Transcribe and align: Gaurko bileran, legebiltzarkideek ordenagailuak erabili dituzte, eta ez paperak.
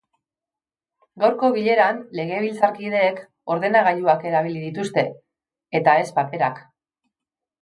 Gaurko 1.23 1.49
bileran, 1.57 1.99
legebiltzarkideek 2.19 3.19
ordenagailuak 3.57 4.27
erabili 4.31 4.65
dituzte, 4.65 5.05
eta 5.83 5.97
ez 6.07 6.11
paperak. 6.19 6.61